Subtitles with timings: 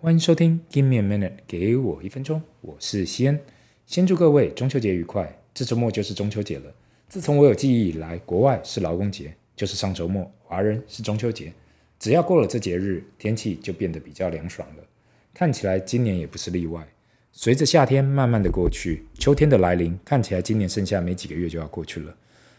[0.00, 2.40] 欢迎收听《Give me a minute》，给我一分钟。
[2.60, 3.40] 我是西恩，
[3.84, 5.40] 先祝各位中秋节愉快。
[5.52, 6.72] 这周末就是中秋节了。
[7.08, 11.52] 自从我有记忆以来，国外是劳工节，就是上周末；华人是中秋节。
[11.98, 14.84] 只要过了这节日，天气就变得比较凉爽了。
[15.34, 16.86] 看起来今年也不是例外。
[17.32, 22.14] 随着夏天慢慢的过去，秋天的来临，看起来今年剩下没几个月就要过去了。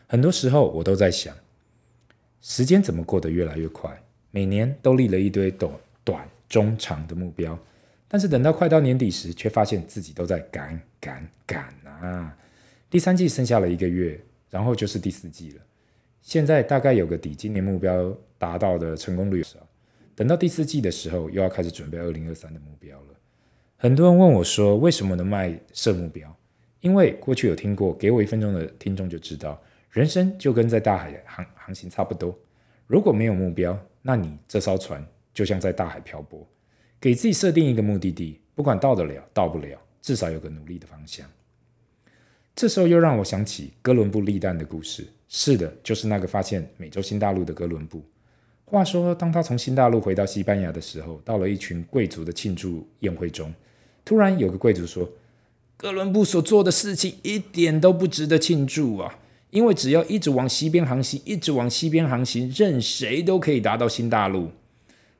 [0.07, 1.33] 很多时候我都在想，
[2.41, 4.03] 时间怎么过得越来越快？
[4.29, 5.71] 每年都立了一堆短
[6.03, 6.29] 短。
[6.49, 7.57] 中长的目标，
[8.07, 12.35] 但是等到快到年底时，却发现自己都在赶赶赶啊！
[12.89, 15.61] 第三季剩下了一个月，然后就是第四季了。
[16.21, 19.59] 现在大概有个底，今年目标达到的成功率少。
[20.15, 23.07] 等到第四季的时候，又要开始准备二零二三的目标了。
[23.77, 26.35] 很多人问我说，为什么能卖设目标？
[26.81, 32.37] 因为过去有听过，给我一分钟的听众就知道，人生就跟在大海航航行差不多。
[32.87, 35.05] 如果没有目标，那你这艘船。
[35.33, 36.47] 就像在大海漂泊，
[36.99, 41.25] 给自己设定一个目的地，不管到得了到不了，至少有个努力的方向。
[42.55, 45.07] 这时候又让我想起哥伦布历旦的故事。
[45.29, 48.03] 是的，就是那个发现美洲新大陆的哥伦布。
[48.65, 53.53] 话说，当他从新大陆回到西班牙的时候，到了一群贵族的庆祝宴会中，
[54.03, 55.09] 突然有个贵族说
[55.77, 59.19] ：“哥伦布所做的事情一点都不值得庆祝啊！
[59.51, 64.51] 因为只要一直往西边航行，一直往西边航行，任谁都可以达到新大陆。”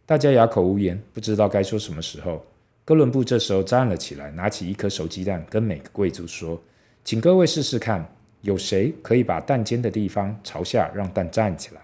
[0.10, 2.44] 大家哑口无言，不知道该说什么时候。
[2.84, 6.60] 哥伦布这时候站了起来，拿起一颗熟鸡蛋，跟每个贵族说
[7.06, 11.82] ：“请各位试试看，有谁可以把蛋尖的地方朝下，让蛋站起来？”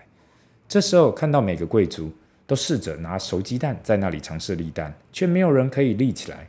[0.67, 2.11] 这时候看到每个贵族
[2.47, 6.47] 都试着拿熟鸡蛋在那里尝试立蛋，却没有人可以立起来。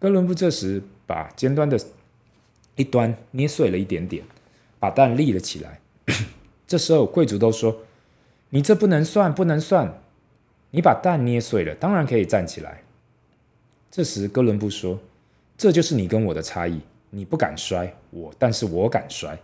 [0.00, 1.78] 哥伦布这时把尖端的
[2.74, 4.24] 一端捏碎了一点点，
[4.80, 5.78] 把蛋立了起来。
[6.66, 7.82] 这时候贵族都说
[8.50, 9.96] ：“你这不能算，不能算。”
[10.70, 12.82] 你把蛋捏碎了，当然可以站起来。
[13.90, 14.98] 这时，哥伦布说
[15.56, 16.80] ：“这就是你跟我的差异。
[17.10, 19.38] 你不敢摔我，但是我敢摔。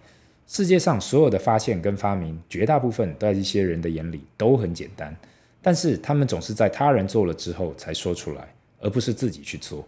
[0.46, 5.16] 世界上所有的发现跟发明，绝大部分在一些人的眼里都很简单，
[5.62, 9.82] 但是他们总是在他人做了之后才说出来，而不是自己去做。”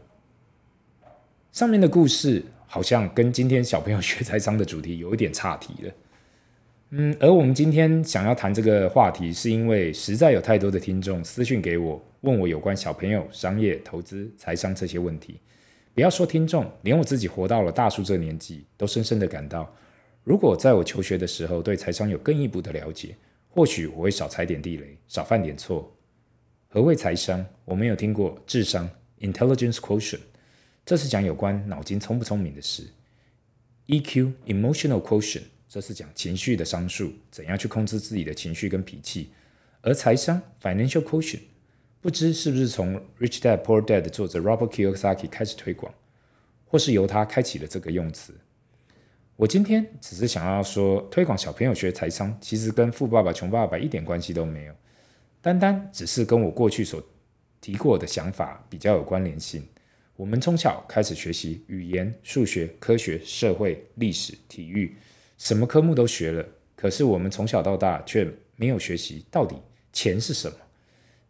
[1.53, 5.93] 上面的故事好像跟今天小朋友学财商的主题有一点岔题了。
[6.91, 15.41] 嗯，而我们今天想要谈这个话题，是因为实在有太多的听众私讯给我，问我有关小朋友、商业、投资、财商这些问题。
[15.95, 19.75] 不要说听众，连我自己活到了大叔这年纪，都深深的感到，
[20.23, 23.17] 如果在我求学的时候对财商有更一步的了解，
[23.49, 25.93] 或许我会少踩点地雷，少犯点错。
[26.69, 27.45] 何谓财商？
[27.65, 28.89] 我们有听过智商
[29.21, 30.21] （intelligence quotient），
[30.85, 32.85] 这是讲有关脑筋聪不聪明的事
[33.89, 35.43] ；EQ（emotional quotient）。
[35.77, 39.29] 这是讲情绪的商数，怎样去控制自己的情绪跟脾气。
[39.83, 41.41] 而财商 （financial quotient）
[42.01, 45.93] 不知是不是从《Rich Dad Poor Dad》的作者 Robert Kiyosaki 开始推广，
[46.65, 48.33] 或是由他开启了这个用词。
[49.37, 54.75] 我今天只是想要说，推广小朋友学财商，其实跟《富爸爸穷爸爸》一点关系都没有，
[55.43, 57.07] 单单只是跟我过去所
[57.61, 59.63] 提过的想法比较有关联性。
[60.17, 64.97] 我们从小开始学习语言、数学、科学、社会、历史、体育。
[65.39, 68.27] 什么科目都学了，可是我们从小到大却
[68.57, 69.57] 没有学习到底
[69.93, 70.57] 钱是什么，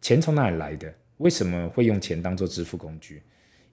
[0.01, 0.93] 钱从哪里来的？
[1.17, 3.21] 为什么会用钱当做支付工具？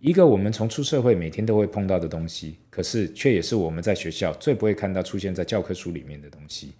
[0.01, 6.73] 一个我们从出社会每天都会碰到的东西，可是却也是我们在学校最不会看到出现在教科书里面的东西。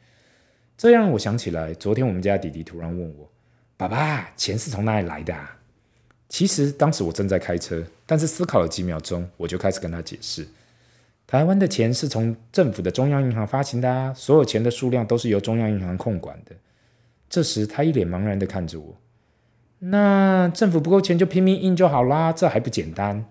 [0.77, 3.31] 这让我想起来，昨天我们家弟弟突然问我
[3.79, 5.59] ：“爸爸，钱是从哪里来的啊？”
[6.29, 10.47] 其实当时我正在开车，但是思考了几秒钟，我就开始跟他解释。
[11.27, 16.55] 台湾的钱是从政府的中央银行发行的啊，所有钱的数量都是由中央银行控管的。
[17.29, 18.95] 这时，他一脸茫然地看着我。
[19.79, 23.25] 那政府不够钱就拼命印就好啦，这还不简单？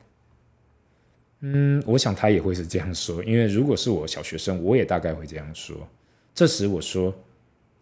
[1.40, 5.76] 嗯，我想他也会是这样说，因为如果是我小学生，我也大概会这样说。
[6.34, 7.14] 这时我说，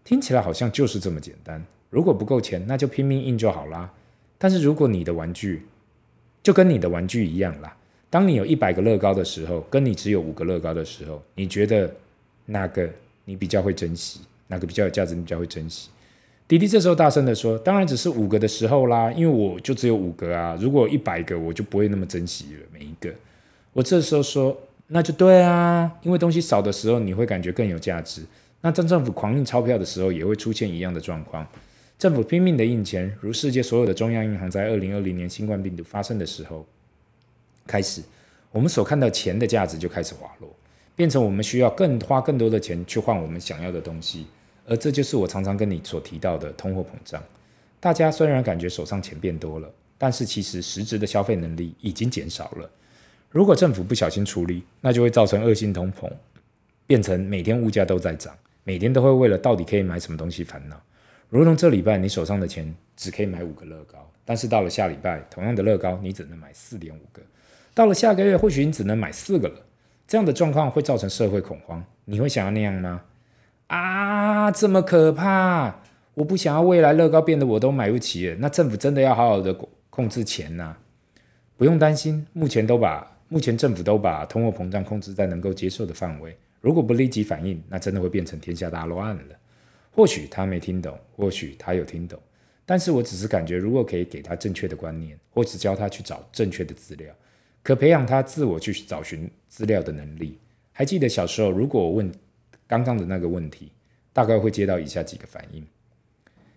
[0.03, 1.63] 听起来好像就是这么简单。
[1.89, 3.91] 如果不够钱，那就拼命印就好啦。
[4.37, 5.65] 但是如果你的玩具，
[6.43, 7.77] 就跟你的玩具一样啦。
[8.11, 11.89] 当你有一百个乐高的时候，跟你只有五个乐高的时候，你觉得
[12.47, 12.87] 哪个
[13.23, 14.19] 你比较会珍惜？
[14.47, 15.15] 哪个比较有价值？
[15.15, 15.89] 你比较会珍惜？
[16.45, 20.57] 弟弟这时候大声地说：“当然只是五个的时候啦，因为我就只有五个啊。
[20.59, 23.09] 如果一百个，我就不会那么珍惜了每一个。”
[23.71, 28.21] 我这时候说：“那就对啊，因为东西少的时候，你会感觉更有价值。
[28.59, 31.47] 那当政府狂印钞票的时候，也会出现一样的状况。
[31.97, 36.67] 政府拼命的印钱，如世界所有的中央银行在二零二零年新冠病毒发生的时候。”
[37.67, 38.01] 开始，
[38.51, 40.49] 我们所看到钱的价值就开始滑落，
[40.95, 44.27] 变成我们需要更花更多的钱去换我们想要的东西，
[44.67, 47.23] 而这就是我常常跟你所提到的通货膨胀。
[47.79, 52.69] 大家虽然感觉手上钱变多了，但是其实实质的消费能力已经减少了。
[53.29, 56.11] 如果政府不小心处理，那就会造成恶性通膨，
[56.85, 60.79] 变成每天物价都在涨，每天都会为了到底可以买什么东西烦恼。
[61.31, 67.21] 如同这礼拜你手上的钱只可以买五个乐高，但是到了下礼拜，同样的乐高你只能买四点五个，
[67.73, 69.55] 到了下个月或许你只能买四个了。
[70.05, 73.03] 这样的状况会造成社会恐慌，你会想要那样吗？
[73.67, 75.79] 啊，这么可怕！
[76.15, 78.35] 我不想要未来乐高变得我都买不起了。
[78.39, 79.57] 那政府真的要好好的
[79.89, 80.75] 控制钱呐、
[81.55, 86.37] 不用担心，目前都把目前政府都把通货膨胀控制在能够接受的范围。
[86.59, 89.23] 如果不立即反应，那真的会变成天下大乱了。
[89.91, 92.19] 或许他没听懂，或许他有听懂，
[92.65, 97.13] 但是我只是感觉，如果可以给他正确的观念，或者教他去找正确的资料。
[97.63, 100.39] 可培养他自我去找寻资料的能力。
[100.71, 102.11] 还记得小时候，如果我问
[102.65, 103.71] 刚刚的那个问题，
[104.13, 105.63] 大概会接到以下几个反应：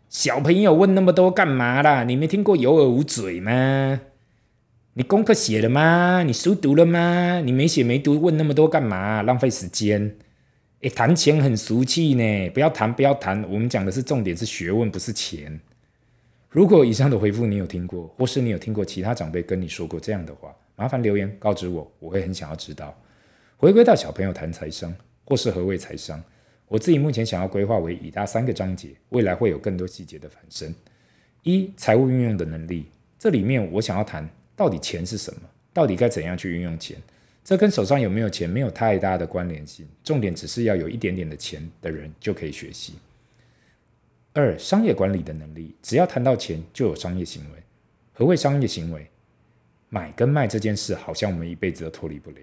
[0.09, 2.05] 小朋友问那么多干嘛啦？
[2.05, 4.01] 你没听过有耳无嘴吗？
[4.95, 6.23] 你功课写了吗？
[6.23, 7.43] 你书读了吗？
[7.45, 9.23] 你没写没读，问那么多干嘛？
[9.23, 10.17] 浪费时间。
[10.85, 13.43] 哎，谈钱很俗气呢，不要谈，不要谈。
[13.51, 15.59] 我们讲的是重点是学问，不是钱。
[16.51, 20.55] 如果以上的回复你有听过，或是你有听过其他长辈跟你说过这样的话。
[20.77, 22.95] 麻烦留言告知我，我会很想要知道。
[23.57, 24.95] 回归到小朋友谈财商，
[25.25, 26.23] 或是何谓财商，
[26.69, 30.75] 我自己目前想要规划为以下三个章节，未来会有更多细节的反身。
[31.45, 32.85] 一、财务运用的能力，
[33.19, 35.41] 这里面我想要谈到底钱是什么，
[35.73, 36.99] 到底该怎样去运用钱，
[37.45, 42.95] 这跟手上有没有钱没有太大的关联性，重点只是要有一点点的钱的人就可以学习。
[44.33, 47.63] 二、商业管理的能力，只要谈到钱就有商业行为，
[48.15, 49.07] 何谓商业行为？
[49.91, 52.39] 买跟卖这件事，好像我们一辈子都脱离不了，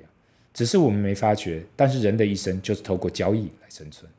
[0.53, 1.63] 只是我们没发觉。
[1.75, 4.09] 但是人的一生就是透过交易来生存。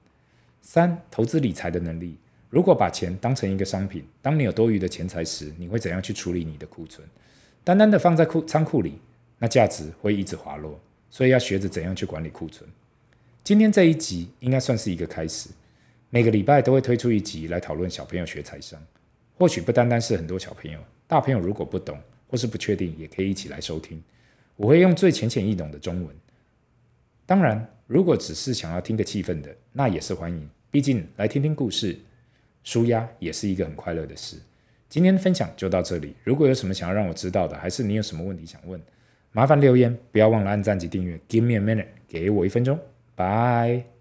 [0.60, 2.16] 三、投资理财的能力，
[2.50, 7.08] 如果把钱当成一个商品，当你有多余的钱财时，你会怎样去处理你的库存？
[7.64, 8.98] 单单的放在库仓库里，
[9.42, 10.78] 那价值会一直滑落。
[11.10, 12.70] 所以要学着怎样去管理库存。
[13.42, 15.50] 今天这一集应该算是一个开始，
[16.10, 18.80] 每个礼拜都会推出一集来讨论小朋友学财商。
[19.36, 20.78] 或许不单单是很多小朋友，
[21.08, 21.98] 大朋友如果不懂。
[22.28, 24.02] 或是不确定，也可以一起来收听。
[24.56, 26.16] 我会用最浅显易懂的中文。
[27.26, 30.48] 当然，如果只是想要听个气氛的，那也是欢迎。
[30.70, 31.98] 毕竟来听听故事，
[32.64, 34.38] 舒压也是一个很快乐的事。
[34.88, 36.14] 今天的分享就到这里。
[36.24, 38.80] 如果有什么想要让我知道的，还是你有什么问题想问，
[39.32, 41.18] 麻烦留言，不要忘了按赞及订阅。
[41.28, 42.78] Give me a minute，给我一分钟。
[43.14, 43.91] 拜。